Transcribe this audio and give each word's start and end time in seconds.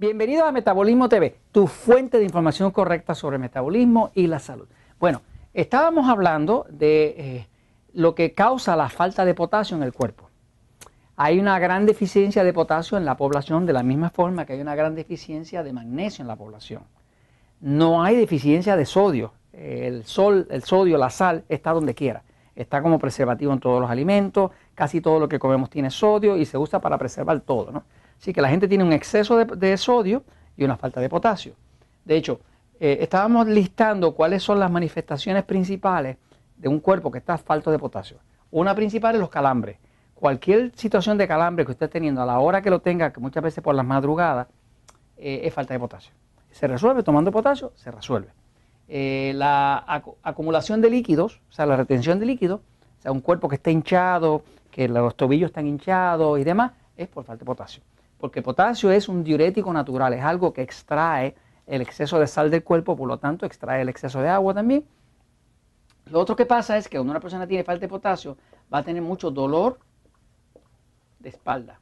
Bienvenido 0.00 0.44
a 0.44 0.52
Metabolismo 0.52 1.08
TV, 1.08 1.40
tu 1.50 1.66
fuente 1.66 2.18
de 2.18 2.24
información 2.24 2.70
correcta 2.70 3.16
sobre 3.16 3.36
metabolismo 3.36 4.12
y 4.14 4.28
la 4.28 4.38
salud. 4.38 4.68
Bueno, 5.00 5.22
estábamos 5.52 6.08
hablando 6.08 6.66
de 6.70 7.06
eh, 7.18 7.48
lo 7.94 8.14
que 8.14 8.32
causa 8.32 8.76
la 8.76 8.90
falta 8.90 9.24
de 9.24 9.34
potasio 9.34 9.76
en 9.76 9.82
el 9.82 9.92
cuerpo. 9.92 10.30
Hay 11.16 11.40
una 11.40 11.58
gran 11.58 11.84
deficiencia 11.84 12.44
de 12.44 12.52
potasio 12.52 12.96
en 12.96 13.04
la 13.04 13.16
población 13.16 13.66
de 13.66 13.72
la 13.72 13.82
misma 13.82 14.10
forma 14.10 14.46
que 14.46 14.52
hay 14.52 14.60
una 14.60 14.76
gran 14.76 14.94
deficiencia 14.94 15.64
de 15.64 15.72
magnesio 15.72 16.22
en 16.22 16.28
la 16.28 16.36
población. 16.36 16.84
No 17.60 18.00
hay 18.00 18.14
deficiencia 18.14 18.76
de 18.76 18.86
sodio. 18.86 19.32
El, 19.52 20.04
sol, 20.04 20.46
el 20.52 20.62
sodio, 20.62 20.96
la 20.96 21.10
sal, 21.10 21.42
está 21.48 21.72
donde 21.72 21.96
quiera. 21.96 22.22
Está 22.54 22.82
como 22.82 23.00
preservativo 23.00 23.52
en 23.52 23.58
todos 23.58 23.80
los 23.80 23.90
alimentos, 23.90 24.52
casi 24.76 25.00
todo 25.00 25.18
lo 25.18 25.28
que 25.28 25.40
comemos 25.40 25.70
tiene 25.70 25.90
sodio 25.90 26.36
y 26.36 26.44
se 26.44 26.56
usa 26.56 26.80
para 26.80 26.96
preservar 26.98 27.40
todo. 27.40 27.72
¿no? 27.72 27.82
Así 28.20 28.32
que 28.32 28.42
la 28.42 28.48
gente 28.48 28.66
tiene 28.68 28.84
un 28.84 28.92
exceso 28.92 29.44
de, 29.44 29.76
sodio 29.76 30.24
y 30.56 30.64
una 30.64 30.76
falta 30.76 31.00
de 31.00 31.08
potasio. 31.08 31.54
De 32.04 32.16
hecho, 32.16 32.40
eh, 32.80 32.98
estábamos 33.00 33.46
listando 33.46 34.14
cuáles 34.14 34.42
son 34.42 34.58
las 34.58 34.70
manifestaciones 34.70 35.44
principales 35.44 36.16
de 36.56 36.68
un 36.68 36.80
cuerpo 36.80 37.12
que 37.12 37.18
está 37.18 37.38
falto 37.38 37.70
de 37.70 37.78
potasio. 37.78 38.18
Una 38.50 38.74
principal 38.74 39.14
es 39.14 39.20
los 39.20 39.30
calambres. 39.30 39.78
Cualquier 40.14 40.72
situación 40.74 41.16
de 41.16 41.28
calambre 41.28 41.64
que 41.64 41.70
usted 41.70 41.86
esté 41.86 41.98
teniendo 41.98 42.20
a 42.20 42.26
la 42.26 42.40
hora 42.40 42.60
que 42.60 42.70
lo 42.70 42.80
tenga, 42.80 43.12
que 43.12 43.20
muchas 43.20 43.42
veces 43.42 43.62
por 43.62 43.74
las 43.74 43.86
madrugadas, 43.86 44.48
eh, 45.16 45.42
es 45.44 45.54
falta 45.54 45.74
de 45.74 45.80
potasio. 45.80 46.12
Se 46.50 46.66
resuelve 46.66 47.04
tomando 47.04 47.30
potasio, 47.30 47.72
se 47.76 47.90
resuelve. 47.92 48.30
Eh, 48.88 49.32
la 49.36 50.02
acumulación 50.22 50.80
de 50.80 50.90
líquidos, 50.90 51.40
o 51.50 51.52
sea, 51.52 51.66
la 51.66 51.76
retención 51.76 52.18
de 52.18 52.26
líquidos, 52.26 52.60
o 52.98 53.02
sea, 53.02 53.12
un 53.12 53.20
cuerpo 53.20 53.48
que 53.48 53.56
está 53.56 53.70
hinchado, 53.70 54.42
que 54.72 54.88
los 54.88 55.14
tobillos 55.14 55.50
están 55.50 55.68
hinchados 55.68 56.40
y 56.40 56.42
demás, 56.42 56.72
es 56.96 57.06
por 57.06 57.22
falta 57.22 57.40
de 57.40 57.46
potasio 57.46 57.82
porque 58.18 58.42
potasio 58.42 58.90
es 58.90 59.08
un 59.08 59.24
diurético 59.24 59.72
natural, 59.72 60.12
es 60.12 60.22
algo 60.22 60.52
que 60.52 60.62
extrae 60.62 61.34
el 61.66 61.80
exceso 61.80 62.18
de 62.18 62.26
sal 62.26 62.50
del 62.50 62.64
cuerpo, 62.64 62.96
por 62.96 63.08
lo 63.08 63.18
tanto 63.18 63.46
extrae 63.46 63.82
el 63.82 63.88
exceso 63.88 64.20
de 64.20 64.28
agua 64.28 64.54
también. 64.54 64.84
Lo 66.06 66.20
otro 66.20 66.34
que 66.34 66.46
pasa 66.46 66.76
es 66.76 66.88
que 66.88 66.96
cuando 66.96 67.12
una 67.12 67.20
persona 67.20 67.46
tiene 67.46 67.64
falta 67.64 67.82
de 67.82 67.88
potasio 67.88 68.36
va 68.72 68.78
a 68.78 68.82
tener 68.82 69.02
mucho 69.02 69.30
dolor 69.30 69.78
de 71.18 71.28
espalda, 71.28 71.80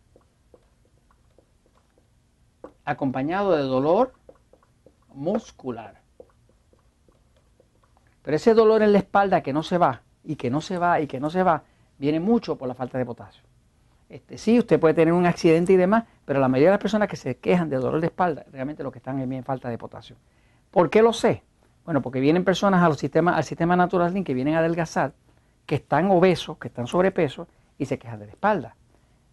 acompañado 2.84 3.52
de 3.52 3.62
dolor 3.62 4.12
muscular. 5.14 6.02
Pero 8.22 8.36
ese 8.36 8.54
dolor 8.54 8.82
en 8.82 8.92
la 8.92 8.98
espalda 8.98 9.42
que 9.42 9.52
no 9.52 9.62
se 9.62 9.78
va, 9.78 10.02
y 10.24 10.34
que 10.36 10.50
no 10.50 10.60
se 10.60 10.78
va, 10.78 11.00
y 11.00 11.06
que 11.06 11.20
no 11.20 11.30
se 11.30 11.44
va, 11.44 11.62
viene 11.98 12.18
mucho 12.18 12.56
por 12.56 12.66
la 12.66 12.74
falta 12.74 12.98
de 12.98 13.06
potasio. 13.06 13.45
Este, 14.08 14.38
sí, 14.38 14.58
usted 14.58 14.78
puede 14.78 14.94
tener 14.94 15.12
un 15.12 15.26
accidente 15.26 15.72
y 15.72 15.76
demás, 15.76 16.04
pero 16.24 16.38
la 16.38 16.48
mayoría 16.48 16.68
de 16.68 16.74
las 16.74 16.82
personas 16.82 17.08
que 17.08 17.16
se 17.16 17.36
quejan 17.38 17.68
de 17.68 17.76
dolor 17.76 18.00
de 18.00 18.06
espalda, 18.06 18.46
realmente 18.52 18.82
lo 18.82 18.92
que 18.92 18.98
están 18.98 19.18
es 19.18 19.28
bien 19.28 19.44
falta 19.44 19.68
de 19.68 19.78
potasio. 19.78 20.16
¿Por 20.70 20.90
qué 20.90 21.02
lo 21.02 21.12
sé? 21.12 21.42
Bueno, 21.84 22.02
porque 22.02 22.20
vienen 22.20 22.44
personas 22.44 22.82
al 22.82 22.96
sistema 22.96 23.76
Natural 23.76 24.24
que 24.24 24.34
vienen 24.34 24.54
a 24.54 24.58
adelgazar, 24.58 25.12
que 25.64 25.76
están 25.76 26.10
obesos, 26.10 26.58
que 26.58 26.68
están 26.68 26.86
sobrepeso 26.86 27.48
y 27.78 27.86
se 27.86 27.98
quejan 27.98 28.18
de 28.20 28.26
la 28.26 28.32
espalda. 28.32 28.76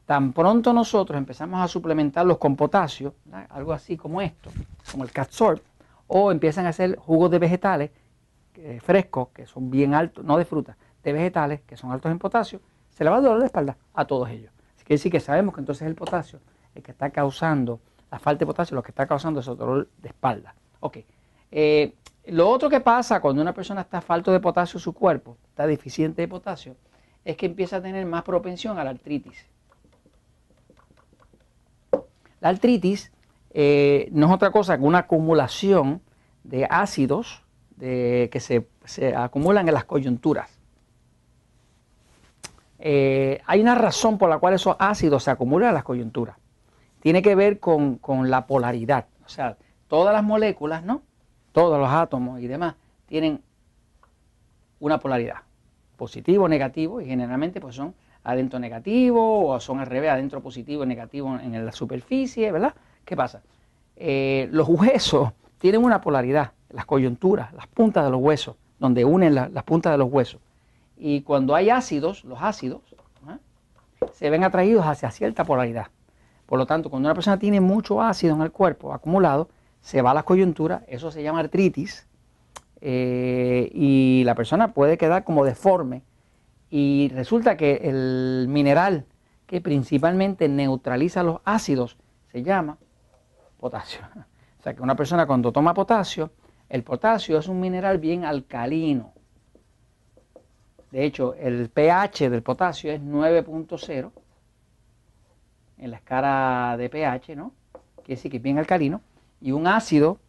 Tan 0.06 0.34
pronto 0.34 0.74
nosotros 0.74 1.18
empezamos 1.18 1.62
a 1.62 1.68
suplementarlos 1.68 2.38
con 2.38 2.56
potasio, 2.56 3.16
algo 3.50 3.74
así 3.74 3.96
como 3.96 4.22
esto, 4.22 4.52
como 4.92 5.04
el 5.04 5.12
Catsorb, 5.12 5.62
o 6.08 6.32
empiezan 6.32 6.66
a 6.66 6.70
hacer 6.70 6.98
jugos 6.98 7.32
de 7.32 7.40
vegetales 7.40 7.92
eh, 8.56 8.80
frescos, 8.84 9.30
que 9.30 9.48
son 9.48 9.72
bien 9.72 9.96
altos, 9.96 10.24
no 10.24 10.38
de 10.38 10.46
fruta, 10.46 10.78
de 11.04 11.14
vegetales, 11.14 11.62
que 11.62 11.76
son 11.78 11.92
altos 11.92 12.12
en 12.12 12.20
potasio, 12.20 12.60
se 12.92 13.04
le 13.04 13.10
va 13.10 13.18
el 13.18 13.24
dolor 13.24 13.40
de 13.40 13.48
espalda 13.48 13.78
a 13.94 14.06
todos 14.06 14.30
ellos. 14.30 14.53
Quiere 14.84 14.98
decir 14.98 15.12
que 15.12 15.20
sabemos 15.20 15.56
que 15.56 15.62
entonces 15.62 15.88
el 15.88 15.96
potasio, 15.96 16.40
el 16.76 16.84
que 16.84 16.92
está 16.92 17.10
causando, 17.10 17.80
la 18.12 18.20
falta 18.20 18.40
de 18.40 18.46
potasio, 18.46 18.76
lo 18.76 18.84
que 18.84 18.92
está 18.92 19.08
causando 19.08 19.40
es 19.40 19.46
dolor 19.46 19.90
de 20.02 20.10
espalda. 20.10 20.56
Ok. 20.82 20.98
Eh, 21.52 21.94
lo 22.26 22.50
otro 22.50 22.70
que 22.70 22.80
pasa 22.80 23.22
cuando 23.22 23.42
una 23.42 23.54
persona 23.54 23.82
está 23.82 24.02
falto 24.02 24.32
de 24.32 24.40
potasio 24.40 24.78
en 24.78 24.82
su 24.82 24.94
cuerpo, 24.94 25.38
está 25.50 25.66
deficiente 25.68 26.22
de 26.22 26.28
potasio, 26.28 26.76
es 27.24 27.38
que 27.38 27.46
empieza 27.46 27.78
a 27.78 27.82
tener 27.82 28.06
más 28.06 28.24
propensión 28.24 28.78
a 28.78 28.84
la 28.84 28.90
artritis. 28.90 29.46
La 32.42 32.50
artritis 32.50 33.12
eh, 33.52 34.10
no 34.12 34.28
es 34.28 34.34
otra 34.34 34.52
cosa 34.52 34.78
que 34.78 34.84
una 34.84 35.00
acumulación 35.00 36.02
de 36.44 36.66
ácidos 36.70 37.42
que 37.80 38.40
se 38.86 39.16
acumulan 39.16 39.68
en 39.68 39.74
las 39.74 39.84
coyunturas. 39.84 40.63
Eh, 42.86 43.40
hay 43.46 43.62
una 43.62 43.76
razón 43.76 44.18
por 44.18 44.30
la 44.30 44.40
cual 44.40 44.56
esos 44.56 44.76
ácidos 44.78 45.24
se 45.24 45.32
acumulan 45.32 45.70
en 45.70 45.76
las 45.76 45.86
coyunturas. 45.86 46.36
Tiene 47.00 47.22
que 47.22 47.34
ver 47.34 47.62
con, 47.62 48.02
la 48.30 48.46
polaridad. 48.46 49.06
O 49.26 49.30
sea, 49.30 49.56
todas 49.88 50.14
las 50.14 50.22
moléculas, 50.22 50.84
¿no? 50.84 51.02
Todos 51.54 51.80
los 51.80 51.90
átomos 51.90 52.42
y 52.42 52.48
demás 52.48 52.76
tienen 53.06 53.42
una 54.82 55.00
polaridad. 55.00 55.38
Positivo, 55.96 56.50
negativo, 56.50 57.00
y 57.00 57.06
generalmente 57.06 57.62
pues 57.62 57.76
son 57.76 57.96
adentro 58.26 58.60
negativo 58.60 59.48
o 59.48 59.60
son 59.62 59.80
al 59.80 59.88
revés, 59.88 60.12
adentro 60.12 60.42
positivo 60.42 60.84
y 60.84 60.88
negativo 60.88 61.40
en 61.42 61.66
la 61.66 61.72
superficie, 61.72 62.52
¿verdad? 62.52 62.76
¿Qué 63.06 63.16
pasa? 63.16 63.44
Eh, 63.96 64.50
los 64.52 64.68
huesos 64.68 65.32
tienen 65.58 65.86
una 65.86 66.02
polaridad, 66.02 66.52
las 66.70 66.86
coyunturas, 66.86 67.54
las 67.54 67.68
puntas 67.68 68.04
de 68.04 68.12
los 68.12 68.20
huesos, 68.20 68.58
donde 68.78 69.06
unen 69.06 69.36
las 69.36 69.64
puntas 69.64 69.94
de 69.94 69.98
los 69.98 70.12
huesos. 70.12 70.42
Y 71.06 71.20
cuando 71.24 71.54
hay 71.54 71.70
ácidos, 71.70 72.24
los 72.24 72.42
ácidos 72.42 72.80
¿eh? 73.30 73.38
se 74.14 74.30
ven 74.30 74.46
atraídos 74.46 74.86
hacia 74.86 75.12
cierta 75.12 75.44
polaridad. 75.44 75.88
Por 76.46 76.58
lo 76.58 76.66
tanto, 76.66 76.90
cuando 76.90 77.10
una 77.10 77.14
persona 77.14 77.38
tiene 77.38 77.60
mucho 77.60 78.02
ácido 78.02 78.34
en 78.34 78.42
el 78.42 78.54
cuerpo 78.54 78.94
acumulado, 78.94 79.50
se 79.82 80.02
va 80.02 80.12
a 80.12 80.14
las 80.14 80.24
coyunturas, 80.24 80.84
eso 80.88 81.12
se 81.12 81.22
llama 81.22 81.42
artritis, 81.42 82.08
eh, 82.80 83.70
y 83.74 84.24
la 84.24 84.34
persona 84.34 84.74
puede 84.74 84.98
quedar 84.98 85.26
como 85.26 85.44
deforme. 85.44 86.04
Y 86.70 87.12
resulta 87.14 87.58
que 87.58 87.82
el 87.84 88.46
mineral 88.48 89.06
que 89.46 89.60
principalmente 89.60 90.48
neutraliza 90.48 91.22
los 91.22 91.42
ácidos 91.44 91.98
se 92.32 92.44
llama 92.44 92.78
potasio. 93.60 94.00
O 94.58 94.64
sea 94.64 94.74
que 94.74 94.82
una 94.82 94.96
persona 94.96 95.28
cuando 95.28 95.52
toma 95.52 95.74
potasio, 95.74 96.32
el 96.70 96.84
potasio 96.84 97.38
es 97.38 97.50
un 97.50 97.60
mineral 97.60 97.98
bien 97.98 98.24
alcalino. 98.24 99.13
De 100.94 101.06
hecho, 101.06 101.34
el 101.34 101.72
pH 101.72 102.30
del 102.30 102.44
potasio 102.44 102.92
es 102.92 103.02
9.0 103.02 104.12
en 105.80 105.90
la 105.90 105.98
escala 105.98 106.76
de 106.78 106.88
pH, 106.88 107.36
¿no? 107.36 107.52
Quiere 108.04 108.18
decir 108.18 108.30
que 108.30 108.38
es 108.38 108.44
bien 108.44 108.60
alcalino. 108.60 109.02
Y 109.42 109.54
un 109.54 109.66
ácido, 109.66 110.20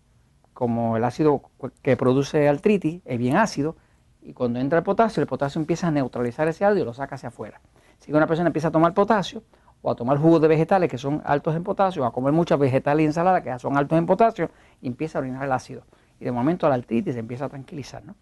como 0.54 0.96
el 0.96 1.04
ácido 1.04 1.42
que 1.82 1.98
produce 1.98 2.48
artritis, 2.48 3.02
es 3.04 3.18
bien 3.18 3.36
ácido. 3.36 3.76
Y 4.22 4.32
cuando 4.32 4.58
entra 4.58 4.78
el 4.78 4.84
potasio, 4.84 5.20
el 5.20 5.26
potasio 5.26 5.60
empieza 5.60 5.88
a 5.88 5.90
neutralizar 5.90 6.48
ese 6.48 6.64
ácido 6.64 6.80
y 6.80 6.86
lo 6.86 6.94
saca 6.94 7.16
hacia 7.16 7.28
afuera. 7.28 7.60
Si 7.98 8.10
una 8.10 8.26
persona 8.26 8.46
empieza 8.46 8.68
a 8.68 8.72
tomar 8.72 8.94
potasio, 8.94 9.42
o 9.82 9.90
a 9.90 9.94
tomar 9.94 10.16
jugos 10.16 10.40
de 10.40 10.48
vegetales 10.48 10.88
que 10.88 10.96
son 10.96 11.20
altos 11.26 11.54
en 11.56 11.62
potasio, 11.62 12.04
o 12.04 12.06
a 12.06 12.12
comer 12.14 12.32
muchas 12.32 12.58
vegetales 12.58 13.02
y 13.02 13.06
ensaladas 13.08 13.42
que 13.42 13.58
son 13.58 13.76
altos 13.76 13.98
en 13.98 14.06
potasio, 14.06 14.48
empieza 14.80 15.18
a 15.18 15.20
orinar 15.20 15.44
el 15.44 15.52
ácido. 15.52 15.82
Y 16.18 16.24
de 16.24 16.32
momento 16.32 16.66
la 16.70 16.76
artritis 16.76 17.12
se 17.12 17.20
empieza 17.20 17.44
a 17.44 17.48
tranquilizar, 17.50 18.02
¿no? 18.02 18.14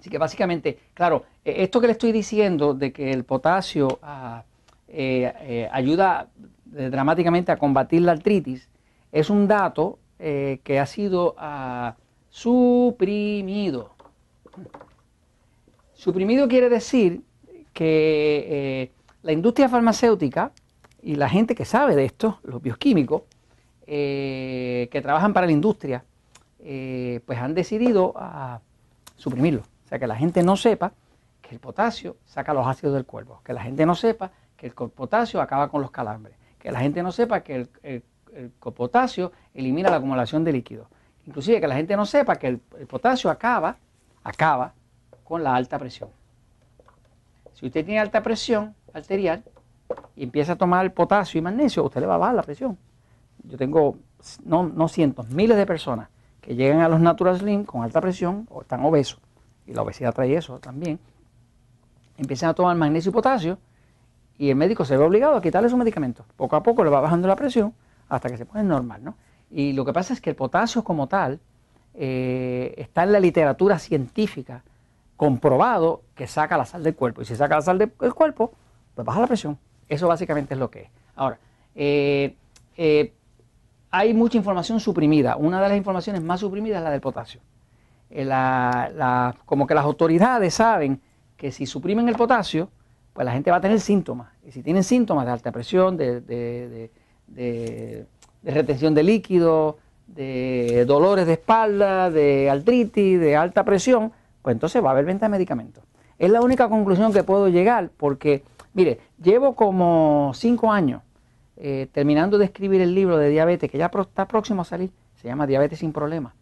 Así 0.00 0.08
que 0.08 0.16
básicamente, 0.16 0.78
claro, 0.94 1.24
e, 1.44 1.62
esto 1.62 1.78
que 1.78 1.86
le 1.86 1.92
estoy 1.92 2.10
diciendo 2.10 2.72
de 2.72 2.90
que 2.90 3.12
el 3.12 3.24
potasio 3.24 3.98
ah, 4.02 4.44
eh, 4.88 5.30
eh, 5.42 5.68
ayuda 5.70 6.30
eh, 6.74 6.88
dramáticamente 6.88 7.52
a 7.52 7.58
combatir 7.58 8.00
la 8.00 8.12
artritis 8.12 8.66
es 9.12 9.28
un 9.28 9.46
dato 9.46 9.98
que 10.18 10.78
ha 10.78 10.84
sido 10.84 11.34
ah, 11.38 11.96
suprimido. 12.28 13.94
Suprimido 15.94 16.46
quiere 16.46 16.68
decir 16.68 17.22
que 17.72 18.92
la 19.22 19.32
industria 19.32 19.70
farmacéutica 19.70 20.52
y 21.02 21.14
la 21.14 21.28
gente 21.30 21.54
que 21.54 21.64
sabe 21.64 21.96
de 21.96 22.04
esto, 22.04 22.38
los 22.42 22.60
bioquímicos, 22.60 23.22
que 23.86 25.00
trabajan 25.02 25.32
para 25.32 25.46
la 25.46 25.52
industria, 25.52 26.04
pues 26.58 27.38
han 27.38 27.54
decidido 27.54 28.12
ah, 28.16 28.60
suprimirlo. 29.16 29.62
O 29.90 29.92
sea, 29.92 29.98
que 29.98 30.06
la 30.06 30.14
gente 30.14 30.44
no 30.44 30.56
sepa 30.56 30.92
que 31.42 31.52
el 31.52 31.58
potasio 31.58 32.16
saca 32.24 32.54
los 32.54 32.64
ácidos 32.64 32.94
del 32.94 33.06
cuerpo, 33.06 33.40
que 33.44 33.52
la 33.52 33.60
gente 33.60 33.84
no 33.84 33.96
sepa 33.96 34.30
que 34.56 34.68
el 34.68 34.72
potasio 34.72 35.40
acaba 35.40 35.68
con 35.68 35.82
los 35.82 35.90
calambres, 35.90 36.36
que 36.60 36.70
la 36.70 36.78
gente 36.78 37.02
no 37.02 37.10
sepa 37.10 37.40
que 37.40 37.66
el, 37.82 38.02
potasio 38.60 39.32
elimina 39.52 39.90
la 39.90 39.96
acumulación 39.96 40.44
de 40.44 40.52
líquidos, 40.52 40.86
inclusive 41.26 41.60
que 41.60 41.66
la 41.66 41.74
gente 41.74 41.96
no 41.96 42.06
sepa 42.06 42.36
que 42.36 42.46
el, 42.46 42.58
potasio 42.86 43.30
acaba, 43.30 43.78
acaba 44.22 44.74
con 45.24 45.42
la 45.42 45.56
alta 45.56 45.76
presión. 45.76 46.10
Si 47.54 47.66
usted 47.66 47.84
tiene 47.84 47.98
alta 47.98 48.22
presión 48.22 48.76
arterial 48.94 49.42
y 50.14 50.22
empieza 50.22 50.52
a 50.52 50.56
tomar 50.56 50.94
potasio 50.94 51.38
y 51.38 51.42
magnesio, 51.42 51.82
usted 51.82 52.00
le 52.00 52.06
va 52.06 52.14
a 52.14 52.18
bajar 52.18 52.36
la 52.36 52.42
presión. 52.44 52.78
Yo 53.42 53.58
tengo, 53.58 53.96
no, 54.44 54.68
no 54.68 54.86
cientos, 54.86 55.30
miles 55.30 55.56
de 55.56 55.66
personas 55.66 56.10
que 56.40 56.54
llegan 56.54 56.78
a 56.78 56.88
los 56.88 57.00
Natural 57.00 57.36
Slim 57.36 57.64
con 57.64 57.82
alta 57.82 58.00
presión 58.00 58.46
o 58.50 58.60
están 58.60 58.84
obesos 58.84 59.18
y 59.70 59.74
la 59.74 59.82
obesidad 59.82 60.12
trae 60.12 60.34
eso 60.34 60.58
también, 60.58 60.98
empiezan 62.18 62.50
a 62.50 62.54
tomar 62.54 62.76
magnesio 62.76 63.10
y 63.10 63.12
potasio 63.12 63.58
y 64.36 64.50
el 64.50 64.56
médico 64.56 64.84
se 64.84 64.96
ve 64.96 65.04
obligado 65.04 65.36
a 65.36 65.42
quitarle 65.42 65.68
su 65.68 65.76
medicamento. 65.76 66.24
Poco 66.36 66.56
a 66.56 66.62
poco 66.62 66.82
le 66.82 66.90
va 66.90 67.00
bajando 67.00 67.28
la 67.28 67.36
presión 67.36 67.72
hasta 68.08 68.28
que 68.28 68.36
se 68.36 68.46
pone 68.46 68.64
normal, 68.64 69.04
¿no? 69.04 69.14
Y 69.50 69.72
lo 69.72 69.84
que 69.84 69.92
pasa 69.92 70.12
es 70.12 70.20
que 70.20 70.30
el 70.30 70.36
potasio 70.36 70.82
como 70.82 71.06
tal 71.06 71.40
eh, 71.94 72.74
está 72.76 73.04
en 73.04 73.12
la 73.12 73.20
literatura 73.20 73.78
científica 73.78 74.62
comprobado 75.16 76.02
que 76.14 76.26
saca 76.26 76.56
la 76.56 76.64
sal 76.64 76.82
del 76.82 76.94
cuerpo. 76.94 77.22
Y 77.22 77.26
si 77.26 77.36
saca 77.36 77.56
la 77.56 77.62
sal 77.62 77.78
del 77.78 77.90
cuerpo, 78.14 78.52
pues 78.94 79.04
baja 79.04 79.20
la 79.20 79.26
presión. 79.26 79.58
Eso 79.88 80.08
básicamente 80.08 80.54
es 80.54 80.60
lo 80.60 80.70
que 80.70 80.82
es. 80.82 80.88
Ahora, 81.16 81.38
eh, 81.74 82.34
eh, 82.76 83.12
hay 83.90 84.14
mucha 84.14 84.38
información 84.38 84.80
suprimida. 84.80 85.36
Una 85.36 85.60
de 85.60 85.68
las 85.68 85.76
informaciones 85.76 86.22
más 86.22 86.40
suprimidas 86.40 86.78
es 86.78 86.84
la 86.84 86.90
del 86.90 87.00
potasio. 87.00 87.40
Como 89.46 89.66
que 89.66 89.74
las 89.74 89.84
autoridades 89.84 90.54
saben 90.54 91.00
que 91.36 91.52
si 91.52 91.66
suprimen 91.66 92.08
el 92.08 92.16
potasio, 92.16 92.68
pues 93.12 93.24
la 93.24 93.32
gente 93.32 93.50
va 93.50 93.58
a 93.58 93.60
tener 93.60 93.80
síntomas. 93.80 94.28
Y 94.44 94.52
si 94.52 94.62
tienen 94.62 94.84
síntomas 94.84 95.26
de 95.26 95.32
alta 95.32 95.52
presión, 95.52 95.96
de 95.96 96.90
de 98.42 98.52
retención 98.52 98.94
de 98.94 99.02
líquido, 99.02 99.78
de 100.06 100.84
dolores 100.86 101.26
de 101.26 101.34
espalda, 101.34 102.10
de 102.10 102.50
artritis, 102.50 103.20
de 103.20 103.36
alta 103.36 103.64
presión, 103.64 104.12
pues 104.42 104.54
entonces 104.54 104.82
va 104.82 104.88
a 104.88 104.92
haber 104.92 105.04
venta 105.04 105.26
de 105.26 105.30
medicamentos. 105.30 105.84
Es 106.18 106.30
la 106.30 106.40
única 106.40 106.68
conclusión 106.68 107.12
que 107.12 107.22
puedo 107.22 107.48
llegar 107.48 107.90
porque, 107.96 108.42
mire, 108.74 109.00
llevo 109.22 109.54
como 109.54 110.32
cinco 110.34 110.72
años 110.72 111.02
eh, 111.56 111.88
terminando 111.92 112.38
de 112.38 112.46
escribir 112.46 112.80
el 112.80 112.94
libro 112.94 113.18
de 113.18 113.28
diabetes 113.28 113.70
que 113.70 113.78
ya 113.78 113.86
está 113.86 114.26
próximo 114.26 114.62
a 114.62 114.64
salir, 114.64 114.90
se 115.14 115.28
llama 115.28 115.46
Diabetes 115.46 115.78
sin 115.78 115.92
Problemas. 115.92 116.32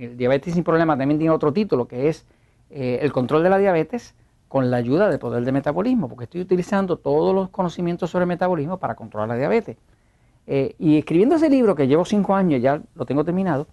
El 0.00 0.16
Diabetes 0.16 0.54
sin 0.54 0.64
Problemas 0.64 0.98
también 0.98 1.18
tiene 1.18 1.34
otro 1.34 1.52
título 1.52 1.86
que 1.86 2.08
es 2.08 2.24
eh, 2.70 3.00
El 3.02 3.12
control 3.12 3.42
de 3.42 3.50
la 3.50 3.58
diabetes 3.58 4.14
con 4.48 4.70
la 4.70 4.78
ayuda 4.78 5.08
del 5.08 5.18
poder 5.18 5.44
de 5.44 5.52
metabolismo, 5.52 6.08
porque 6.08 6.24
estoy 6.24 6.40
utilizando 6.40 6.96
todos 6.96 7.34
los 7.34 7.50
conocimientos 7.50 8.10
sobre 8.10 8.26
metabolismo 8.26 8.78
para 8.78 8.94
controlar 8.94 9.28
la 9.28 9.36
diabetes. 9.36 9.76
Eh, 10.46 10.74
y 10.78 10.98
escribiendo 10.98 11.36
ese 11.36 11.48
libro, 11.48 11.76
que 11.76 11.86
llevo 11.86 12.04
cinco 12.04 12.34
años, 12.34 12.60
ya 12.60 12.80
lo 12.94 13.06
tengo 13.06 13.24
terminado, 13.24 13.68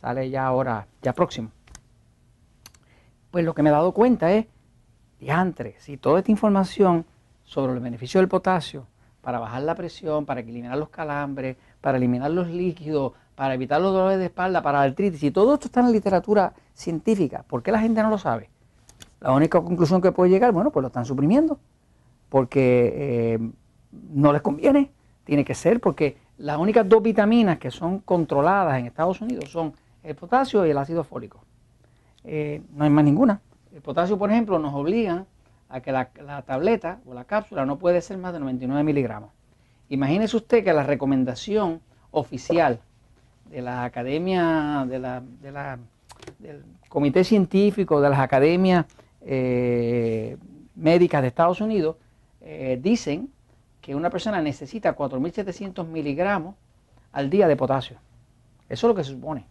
sale 0.00 0.28
ya 0.28 0.44
ahora, 0.44 0.86
ya 1.00 1.14
próximo. 1.14 1.50
Pues 3.30 3.44
lo 3.44 3.54
que 3.54 3.62
me 3.62 3.70
he 3.70 3.72
dado 3.72 3.92
cuenta 3.92 4.30
es, 4.32 4.46
diantre, 5.20 5.76
si 5.78 5.96
toda 5.96 6.18
esta 6.18 6.30
información 6.30 7.06
sobre 7.44 7.72
los 7.72 7.82
beneficios 7.82 8.20
del 8.20 8.28
potasio, 8.28 8.86
para 9.22 9.38
bajar 9.38 9.62
la 9.62 9.74
presión, 9.74 10.26
para 10.26 10.40
eliminar 10.40 10.76
los 10.76 10.88
calambres, 10.88 11.56
para 11.80 11.96
eliminar 11.96 12.30
los 12.30 12.48
líquidos, 12.48 13.12
para 13.40 13.54
evitar 13.54 13.80
los 13.80 13.94
dolores 13.94 14.18
de 14.18 14.26
espalda, 14.26 14.60
para 14.60 14.80
la 14.80 14.84
artritis, 14.84 15.22
y 15.22 15.30
todo 15.30 15.54
esto 15.54 15.68
está 15.68 15.80
en 15.80 15.86
la 15.86 15.92
literatura 15.92 16.52
científica, 16.74 17.42
¿por 17.48 17.62
qué 17.62 17.72
la 17.72 17.80
gente 17.80 18.02
no 18.02 18.10
lo 18.10 18.18
sabe? 18.18 18.50
La 19.18 19.32
única 19.32 19.58
conclusión 19.62 20.02
que 20.02 20.12
puede 20.12 20.30
llegar, 20.30 20.52
bueno, 20.52 20.70
pues 20.70 20.82
lo 20.82 20.88
están 20.88 21.06
suprimiendo, 21.06 21.58
porque 22.28 22.92
eh, 22.94 23.50
no 24.10 24.34
les 24.34 24.42
conviene 24.42 24.90
tiene 25.24 25.42
que 25.42 25.54
ser 25.54 25.80
porque 25.80 26.18
las 26.36 26.58
únicas 26.58 26.86
dos 26.86 27.02
vitaminas 27.02 27.58
que 27.58 27.70
son 27.70 28.00
controladas 28.00 28.78
en 28.78 28.84
Estados 28.84 29.22
Unidos 29.22 29.50
son 29.50 29.72
el 30.02 30.14
potasio 30.14 30.66
y 30.66 30.70
el 30.70 30.76
ácido 30.76 31.02
fólico. 31.02 31.42
Eh, 32.24 32.60
no 32.74 32.84
hay 32.84 32.90
más 32.90 33.04
ninguna. 33.04 33.40
El 33.72 33.80
potasio, 33.80 34.18
por 34.18 34.30
ejemplo, 34.30 34.58
nos 34.58 34.74
obliga 34.74 35.24
a 35.70 35.80
que 35.80 35.92
la, 35.92 36.10
tableta 36.44 37.00
o 37.06 37.14
la 37.14 37.24
cápsula 37.24 37.64
no 37.64 37.78
puede 37.78 38.02
ser 38.02 38.18
más 38.18 38.34
de 38.34 38.40
99 38.40 38.84
miligramos. 38.84 39.30
Imagínese 39.88 40.36
usted 40.36 40.62
que 40.62 40.74
la 40.74 40.82
recomendación 40.82 41.80
oficial 42.10 42.80
de 43.50 43.62
la 43.62 43.84
academia, 43.84 44.86
de 44.88 44.98
la, 44.98 45.22
del 46.38 46.64
comité 46.88 47.24
científico, 47.24 48.00
de 48.00 48.08
las 48.08 48.20
academias 48.20 48.86
eh, 49.22 50.36
médicas 50.76 51.20
de 51.20 51.28
Estados 51.28 51.60
Unidos, 51.60 51.96
eh, 52.40 52.78
dicen 52.80 53.28
que 53.80 53.94
una 53.94 54.08
persona 54.08 54.40
necesita 54.40 54.96
4.700 54.96 55.86
miligramos 55.86 56.54
al 57.12 57.28
día 57.28 57.48
de 57.48 57.56
potasio. 57.56 57.96
Eso 58.68 58.86
es 58.86 58.88
lo 58.88 58.94
que 58.94 59.04
se 59.04 59.10
supone. 59.10 59.46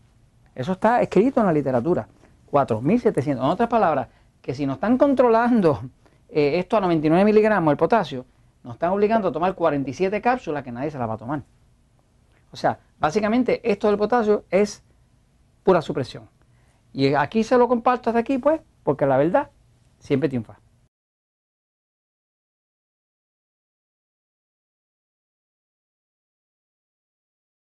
Eso 0.56 0.72
está 0.72 1.02
escrito 1.02 1.42
en 1.42 1.48
la 1.48 1.54
literatura. 1.54 2.08
4.700. 2.52 3.32
En 3.32 3.40
otras 3.40 3.70
palabras, 3.70 4.08
que 4.42 4.54
si 4.54 4.66
nos 4.66 4.76
están 4.76 4.98
controlando 4.98 5.82
eh, 6.30 6.58
esto 6.58 6.78
a 6.78 6.82
99 6.82 7.26
miligramos, 7.26 7.72
el 7.72 7.78
potasio, 7.78 8.26
nos 8.64 8.76
están 8.76 8.92
obligando 8.92 9.28
a 9.28 9.32
tomar 9.32 9.56
47 9.56 10.22
cápsulas 10.22 10.64
que 10.64 10.72
nadie 10.72 10.90
se 10.90 10.98
las 10.98 11.10
va 11.10 11.14
a 11.16 11.18
tomar. 11.18 11.42
O 12.52 12.56
sea, 12.56 12.80
básicamente 13.00 13.62
esto 13.70 13.88
del 13.88 13.98
potasio 13.98 14.46
es 14.50 14.84
pura 15.64 15.82
supresión. 15.82 16.30
Y 16.94 17.14
aquí 17.14 17.44
se 17.44 17.58
lo 17.58 17.68
comparto 17.68 18.10
hasta 18.10 18.20
aquí, 18.20 18.38
pues, 18.38 18.62
porque 18.84 19.06
la 19.06 19.18
verdad 19.18 19.50
siempre 20.00 20.30
triunfa. 20.30 20.60